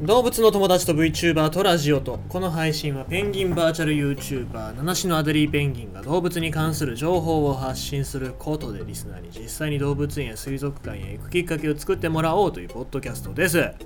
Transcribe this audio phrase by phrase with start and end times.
[0.00, 13.58] 動物の友達と VTuber とラジオとこの配信はペンギンバーチャル YouTuber 七種のアデリーペンギンが動物に関する情報を発信することでリスナーに実際に動物園や水族館へ行くきっかけを作ってもらおうというポッドキャストです。
[13.60, 13.76] え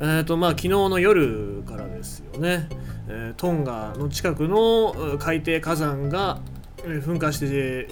[0.00, 2.68] ーとまあ昨日の夜からですよね、
[3.06, 6.40] えートンガの近くの海底火山が
[6.78, 7.86] 噴火して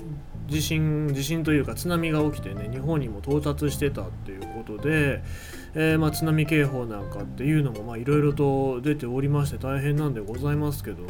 [0.48, 5.22] 地震地震というか津波が起きてね日本にも到達してたっていうことで、
[5.74, 11.08] えーまあ、津波警報なんかっていうのもいろいろと出ておりまして大変なんでございますけども。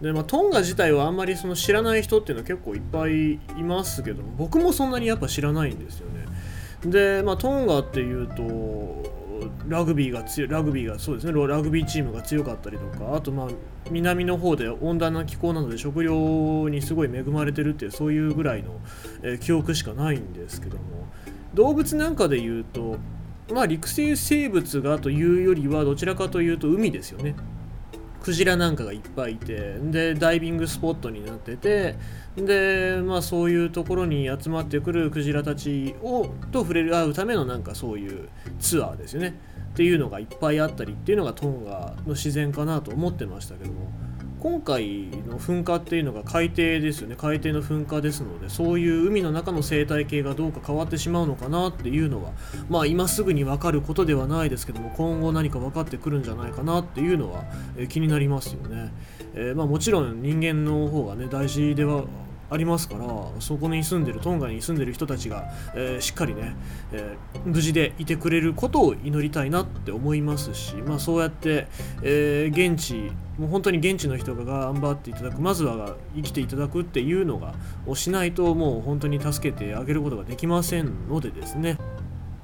[0.00, 6.26] で、まあ、トンガ自体はあんまりその知らない人っていうのは結構いっぱいいますけども僕もそんなにやっぱ知らないんですよね。
[6.84, 9.17] で、まあ、トンガっていうと
[9.68, 11.46] ラグビーが強いラグビーがそうですね。
[11.46, 13.48] ラグビーチームが強かったりとかあとまあ
[13.90, 18.80] 南の方で温暖な気候なので食料にすごい恵まれてるっていうそういうぐらいの、
[19.22, 20.82] え記憶しかないんですけども。
[21.54, 22.98] 動物なんかで言うと
[23.52, 27.34] まあ陸生生物がというよりはどちらかというと海ですよね。
[28.20, 31.94] クジラなんかがいっぱいいてでダイビングスポットになってて
[32.36, 38.28] でまあそういうところに集まってくるクジラたちをと触れ合うためのなんかそういう
[38.60, 39.34] ツアーですよね。
[39.72, 43.90] っていうのがいっぱいあったりっていうのがトンガの自然かなと思ってましたけども
[44.40, 47.16] 今回の噴火っていうのが海底ですよね。
[47.16, 52.30] 海底の噴火ですのでそういう海の中の生態系がどうか変わってしまうのかなっていうのは
[52.70, 57.44] まあ今すぐに分かることではないですけども今後何か分かってくるんじゃないかなっていうのは、
[57.76, 58.92] え気になりますよね、
[59.34, 62.04] えーまあ、もちろん人間の方がね大事では
[62.50, 63.06] ありますから
[63.40, 66.54] そこに住んでるトンガに住んでる人たちが、えーしっかりね、
[66.92, 71.66] えー無事でいてくれることを祈りたいなって思いますし、まあ、そうやって、
[72.02, 77.54] えー現地もう本当に現地の人が頑張っていただくまずは生きていただくっていうのが
[77.86, 81.78] をしないともう本当に助けてあげることができませんのでですね。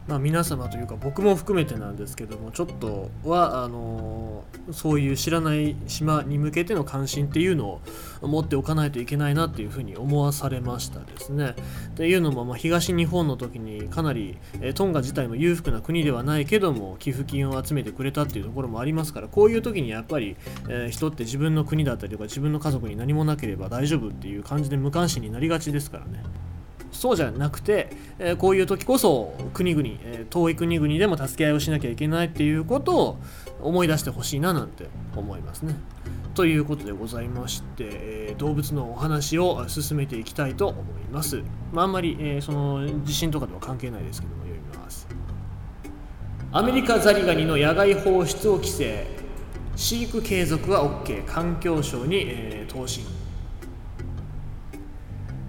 [0.06, 7.80] まあ、皆様というか僕も含めてなんですけどもちょっとはあのそういう知らない島に向けての関心っていうの
[8.20, 11.54] を持っておかないといけないなっていうふうに思わされましたですね。
[11.88, 20.36] っていうのも、まあ、東日本の時にかなり、えートンガ自体も裕福な国ではないけども寄付金を集めてくれたっていうところもありますからこういう時にやっぱり、
[20.68, 26.22] えー人って自分の国だったりとか自分の家族に何もなければ大丈夫っていう感じで無関心になりがちですからね。
[26.94, 33.18] そうじゃなくて、えーこういう時こそ国々、えー遠い国々でも助け合いをしなきゃいけないっていうことを
[33.60, 35.76] 思い出してほしいななんて思いますね。
[36.34, 41.42] ということでございまして、えー動物のお話を進めていきたいと思います。
[41.72, 45.06] まあ、あんまり、えーその地震とかとは関係ないですけども読みます。
[46.52, 49.06] アメリカザリガニの野外放出を規制
[49.76, 53.02] 飼育継続は OK 環境省に、えー答申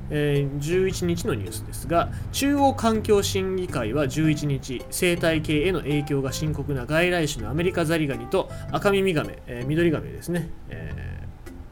[0.09, 11.15] えー11日のニュースですが中央環境審議会は11日生態系への影響が深刻な外来種のアメリカザリガニとアカミミガメ、えー、緑ガメですね、えー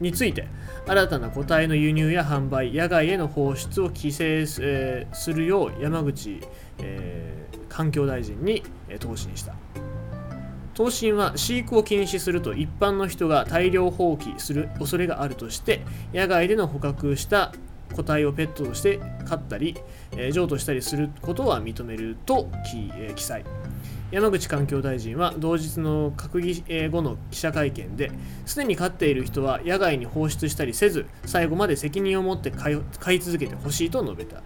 [0.00, 0.48] について
[0.86, 6.40] 新たな個体の輸入や販売野外への放出を規制す,、えーするよう山口、
[6.78, 9.54] えー環境大臣に、えー答申した。
[10.74, 17.52] 答申は飼育を禁止すると一般の人が大量放棄する恐れがあるとして野外での捕獲した
[17.94, 19.76] 個体をペットとして飼ったり、
[20.12, 23.44] えー譲渡したりすることは認めると記,、えー記載
[24.10, 28.12] 山口環境大臣は同日の閣議後の記者会見で
[28.46, 34.42] すでに飼っている人は野外に放出したりせず最後まで責任を持って飼い続けてほしいと述べた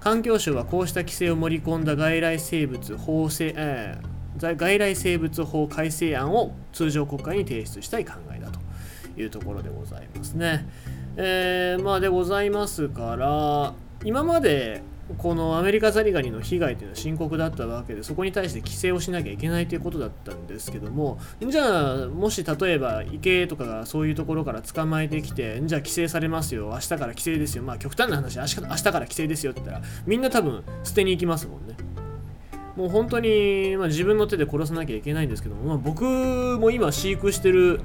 [0.00, 8.60] 環境省はこうした規制を盛り込んだ外来生物法制、えー外来生物法改正案を通常国会に提出したい考えだと
[9.20, 10.68] いうところでございますね。
[11.20, 13.74] えーまあでございますから
[14.04, 14.82] 今まで
[15.16, 31.74] このアメリカザリガニの被害というのは深刻だったわけでそこに対して規制をしなきゃいけないということだったんですけどもじゃあもし例えば池とかがそういうところから捕まえてきてじゃあ規制されますよ明日から規制ですよまあ極端な話明日明日から規制ですよって言ったらみんな多分捨てに行きますもんね。
[32.76, 36.04] もう本当に、まあ、自分の手で殺さなきゃいけないんですけども、まあ、僕
[36.60, 37.80] も今飼育してる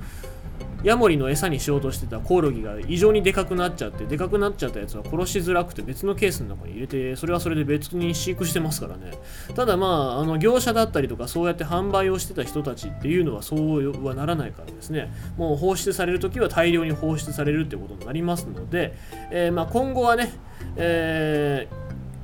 [0.84, 9.12] ヤモリの餌にしようとしてたコオロギが異常にでかくなっちゃってでかくなっちゃったやつは殺しづらくて別のケースの中に入れてそれはそれで別に飼育してますからね。
[9.56, 15.12] ただまああの業者だったりとかそうやって販売をしてた人たちっていうのはそうはならないからですね。
[15.38, 18.94] もう放出される時は大量に放出されるってことになりますので、
[19.32, 20.34] えーまあ、今後はね、
[20.76, 21.83] えー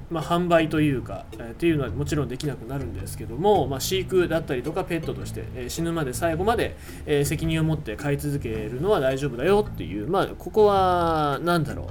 [0.09, 6.75] まあ、販売というか、えーっていうのはもちろんできなくなるんですけども、まあ、飼育だったりとかペットとして、えー死ぬまで最後まで、
[7.05, 11.85] えー責任を持って飼い続けるのは大丈夫だよっていう、まあ、ここは何だろう。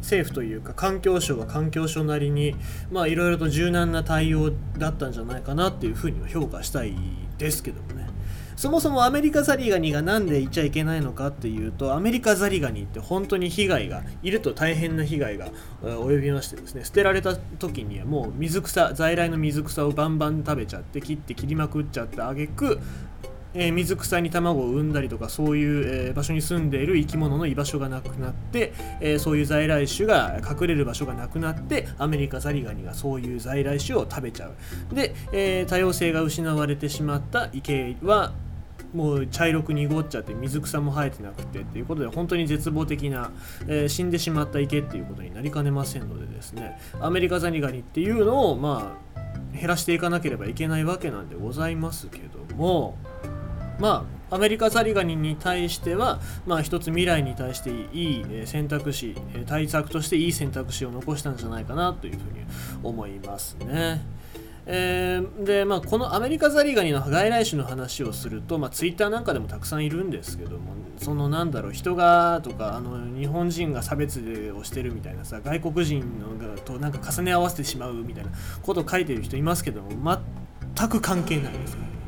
[0.00, 2.54] 政府というか環境省は環境省なりに
[2.90, 6.94] まあいろいろと柔軟な対応だったんじゃないかなっていうふうには評価したい
[7.38, 8.09] ですけどもね。
[8.60, 15.48] そもそもアメリカザリガニが何でいちゃいけないのかっていうとアメリカザリガニって本当に被害がいると大変な被害が
[15.82, 22.78] 及びましてですね捨てられた時にはもう水草在来の水草をバンバン食べちゃって切って切りまくっちゃってあげく
[23.54, 34.94] え、水草に卵を産んだりとかそういう、え、場所に住んでいる生き物の居場所がなくなって、え、そういう在来種が隠れる場所がなくなってアメリカザリガニがそういう在来種を食べちゃう。
[34.94, 38.32] で、え多様性が失われてしまった池は
[38.94, 43.30] もう茶色く濁っちゃって水草も生えてなくてっていうことで本当に絶望的な、
[43.68, 52.96] え死んでしまった池っていうことになりかねませんのでですねアメリカザリガニっていうのをまあ減らしていかなければいけないわけなんでございますけども
[53.78, 59.16] まあアメリカザリガニに対しては、まあ、一つ未来に対していい選択肢
[59.46, 62.44] 対策としていい選択肢を残したんじゃないかなというふうに
[62.82, 64.00] 思いますね。
[64.66, 76.30] えー、で、まあ、このアメリカザリガニの外来種の話をすると、まあ、ツイッターなんかでもたくさんいるんですけども、そのなんだろう、人がとか、あの日本人が差別をしてるみたいなさ、外国人の
[76.64, 78.30] となんか重ね合わせてしまうみたいな
[78.62, 80.18] ことを書いてる人いますけども、
[80.76, 81.99] 全く関係ないですから。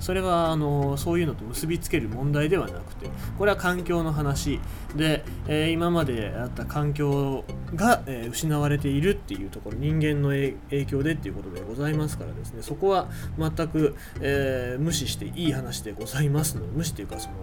[0.00, 3.08] それはあのそういうのと結びつける問題ではなくて
[3.38, 4.60] これは環境の話。
[4.94, 7.44] で、えー、今まであった環境
[7.74, 12.62] が、えー、失われているっていうところ人間の影響でっていうことでございますからですね。
[12.62, 13.08] そこは
[13.38, 17.34] 全く、えー、無視していい話でございますの無視というかその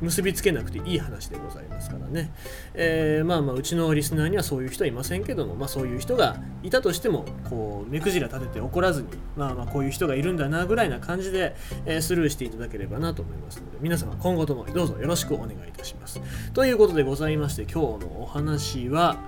[0.00, 2.32] 結びつけなくていい話でございますからね、
[2.74, 16.20] えー、まあまあうちのリスナーにはそういう人はいませんけども、まあ、そういう人がいたとしてもこう目くじら立てて怒らずにまあまあこういう人がいるんだなぐらいな感じで、えー、スルーしていただければなと思いますので皆様今後ともどうぞよろしくお願いいたします。
[16.52, 19.18] ということでございまして今日のお話は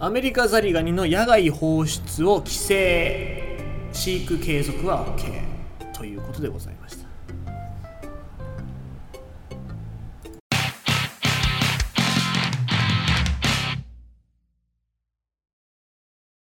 [0.00, 3.58] アメリカザリガニの野外放出を規制
[3.92, 7.07] 飼育継続は OK ということでございました。